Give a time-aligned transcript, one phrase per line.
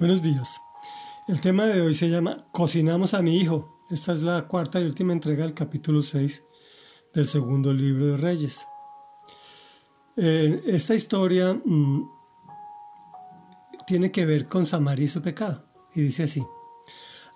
[0.00, 0.62] Buenos días.
[1.28, 3.84] El tema de hoy se llama Cocinamos a mi hijo.
[3.90, 6.42] Esta es la cuarta y última entrega del capítulo 6
[7.12, 8.66] del segundo libro de Reyes.
[10.16, 12.10] Eh, esta historia mm,
[13.86, 15.66] tiene que ver con Samaria y su pecado.
[15.94, 16.42] Y dice así.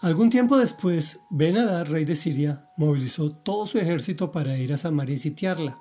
[0.00, 4.78] Algún tiempo después, Ben Hadad, rey de Siria, movilizó todo su ejército para ir a
[4.78, 5.78] Samaria y sitiarla.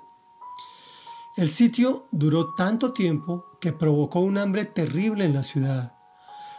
[1.38, 5.93] El sitio duró tanto tiempo que provocó un hambre terrible en la ciudad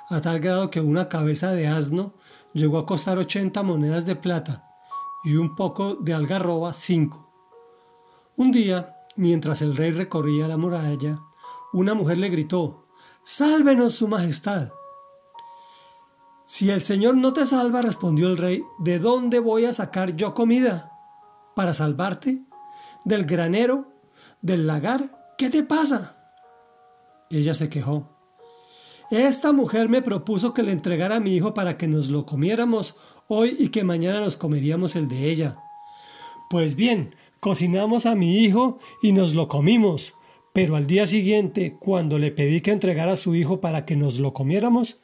[0.10, 2.14] a tal grado que una cabeza de asno
[2.54, 4.70] llegó a costar 80 monedas de plata
[5.24, 7.32] y un poco de algarroba 5.
[8.38, 11.20] Un día, mientras el rey recorría la muralla,
[11.74, 12.88] una mujer le gritó,
[13.24, 14.70] Sálvenos, Su Majestad.
[16.46, 20.36] Si el Señor no te salva, respondió el rey, ¿de dónde voy a sacar yo
[20.36, 20.92] comida?
[21.56, 22.46] ¿Para salvarte?
[23.04, 23.92] ¿Del granero?
[24.42, 25.34] ¿Del lagar?
[25.40, 26.18] ¿Qué te pasa?
[27.32, 28.15] Ella se quejó.
[29.12, 32.96] Esta mujer me propuso que le entregara a mi hijo para que nos lo comiéramos
[33.28, 35.58] hoy y que mañana nos comeríamos el de ella.
[36.50, 40.14] Pues bien, cocinamos a mi hijo y nos lo comimos,
[40.54, 44.20] pero al día siguiente, cuando le pedí que entregara a su hijo para que nos
[44.20, 45.00] lo comiéramos,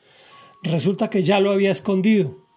[0.63, 2.47] resulta que ya lo había escondido.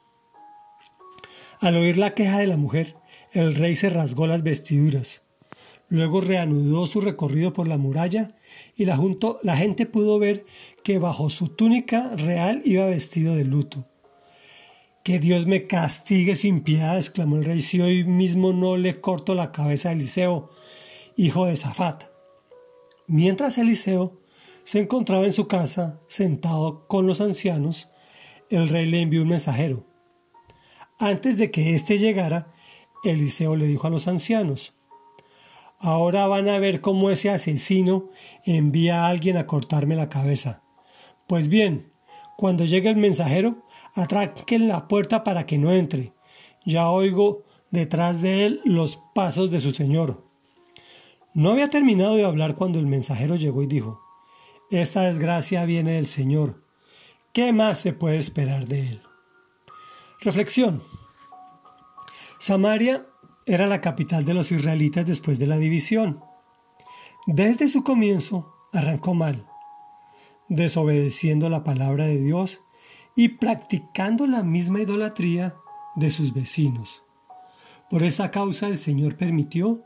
[1.60, 2.96] Al oír la queja de la mujer,
[3.32, 5.22] el rey se rasgó las vestiduras.
[5.88, 8.36] Luego reanudó su recorrido por la muralla
[8.76, 9.00] y la,
[9.42, 10.44] la gente pudo ver
[10.82, 13.86] que bajo su túnica real iba vestido de luto.
[15.02, 19.34] Que Dios me castigue sin piedad, exclamó el rey, si hoy mismo no le corto
[19.34, 20.50] la cabeza a Eliseo,
[21.16, 22.04] hijo de Zafat.
[23.06, 24.20] Mientras Eliseo
[24.62, 27.88] se encontraba en su casa, sentado con los ancianos,
[28.48, 29.86] el rey le envió un mensajero.
[30.98, 32.52] Antes de que éste llegara,
[33.04, 34.73] Eliseo le dijo a los ancianos,
[35.84, 38.08] Ahora van a ver cómo ese asesino
[38.42, 40.62] envía a alguien a cortarme la cabeza.
[41.26, 41.92] Pues bien,
[42.38, 46.14] cuando llegue el mensajero, atraquen la puerta para que no entre.
[46.64, 50.24] Ya oigo detrás de él los pasos de su señor.
[51.34, 54.00] No había terminado de hablar cuando el mensajero llegó y dijo,
[54.70, 56.62] Esta desgracia viene del Señor.
[57.34, 59.02] ¿Qué más se puede esperar de él?
[60.22, 60.82] Reflexión.
[62.38, 63.04] Samaria
[63.46, 66.20] era la capital de los israelitas después de la división.
[67.26, 69.46] Desde su comienzo arrancó mal,
[70.48, 72.60] desobedeciendo la palabra de Dios
[73.16, 75.56] y practicando la misma idolatría
[75.96, 77.02] de sus vecinos.
[77.90, 79.82] Por esta causa el Señor permitió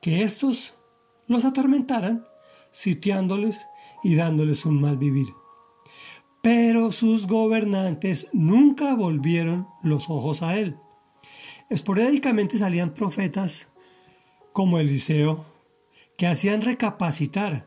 [0.00, 0.74] que éstos
[1.26, 2.24] los atormentaran,
[2.70, 3.66] sitiándoles
[4.02, 5.28] y dándoles un mal vivir.
[6.42, 10.76] Pero sus gobernantes nunca volvieron los ojos a Él
[11.74, 13.66] Esporádicamente salían profetas
[14.52, 15.44] como Eliseo
[16.16, 17.66] que hacían recapacitar,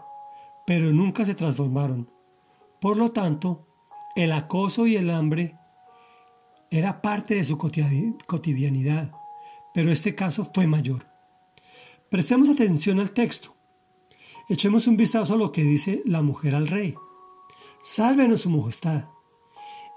[0.65, 2.09] pero nunca se transformaron.
[2.79, 3.67] Por lo tanto,
[4.15, 5.57] el acoso y el hambre
[6.71, 9.11] era parte de su cotidianidad,
[9.73, 11.05] pero este caso fue mayor.
[12.09, 13.57] Prestemos atención al texto.
[14.47, 16.95] Echemos un vistazo a lo que dice la mujer al rey.
[17.83, 19.09] Sálvenos su majestad.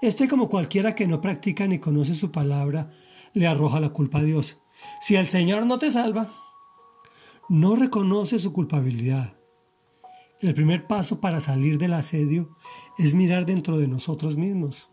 [0.01, 2.91] Este como cualquiera que no practica ni conoce su palabra,
[3.33, 4.59] le arroja la culpa a Dios.
[5.01, 6.29] Si el Señor no te salva,
[7.49, 9.35] no reconoce su culpabilidad.
[10.39, 12.55] El primer paso para salir del asedio
[12.97, 14.89] es mirar dentro de nosotros mismos.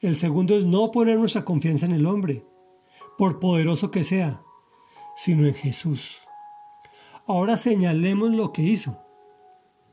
[0.00, 2.44] El segundo es no poner nuestra confianza en el hombre,
[3.16, 4.42] por poderoso que sea,
[5.14, 6.18] sino en Jesús.
[7.26, 8.98] Ahora señalemos lo que hizo,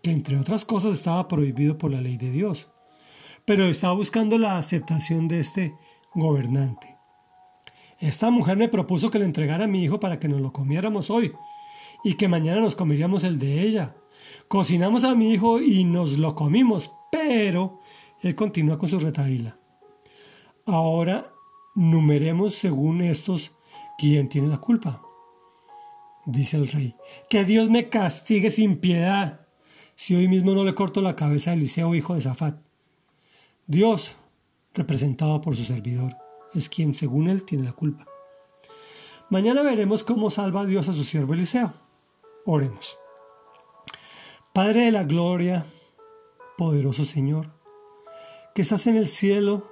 [0.02, 2.70] que entre otras cosas estaba prohibido por la ley de Dios,
[3.46, 5.76] pero estaba buscando la aceptación de este
[6.16, 6.97] gobernante.
[8.00, 11.10] Esta mujer me propuso que le entregara a mi hijo para que nos lo comiéramos
[11.10, 11.34] hoy
[12.04, 13.96] y que mañana nos comeríamos el de ella.
[14.48, 17.80] Cocinamos a mi hijo y nos lo comimos, pero
[18.22, 19.58] él continúa con su retahíla.
[20.66, 21.34] Ahora
[21.76, 23.56] numeremos según estos
[23.98, 25.02] quién tiene la culpa.
[26.26, 26.96] Dice el rey,
[27.30, 29.48] que Dios me castigue sin piedad
[29.96, 32.60] si hoy mismo no le corto la cabeza a Eliseo, hijo de Zafat.
[33.66, 34.16] Dios,
[34.74, 36.16] representado por su servidor,
[36.54, 38.06] es quien, según él, tiene la culpa.
[39.30, 41.74] Mañana veremos cómo salva Dios a su siervo Eliseo.
[42.46, 42.98] Oremos.
[44.54, 45.66] Padre de la gloria,
[46.58, 47.52] poderoso Señor,
[48.56, 49.70] que estás en el cielo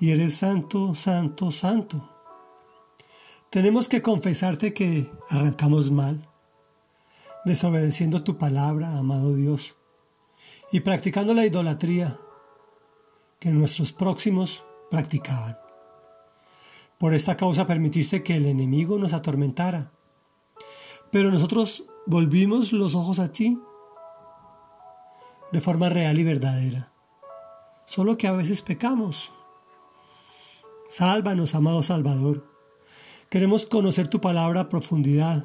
[0.00, 2.10] y eres santo, santo, santo.
[3.50, 6.28] Tenemos que confesarte que arrancamos mal,
[7.44, 9.76] desobedeciendo tu palabra, amado Dios,
[10.72, 12.18] y practicando la idolatría
[13.38, 15.58] que nuestros próximos practicaban.
[16.98, 19.92] Por esta causa permitiste que el enemigo nos atormentara.
[21.10, 23.58] Pero nosotros volvimos los ojos a ti
[25.52, 26.92] de forma real y verdadera.
[27.86, 29.32] solo que a veces pecamos.
[30.88, 32.46] Sálvanos, amado Salvador.
[33.28, 35.44] Queremos conocer tu palabra a profundidad.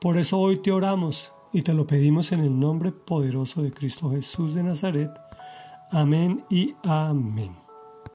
[0.00, 4.10] Por eso hoy te oramos y te lo pedimos en el nombre poderoso de Cristo
[4.10, 5.12] Jesús de Nazaret.
[5.92, 7.61] Amén y amén.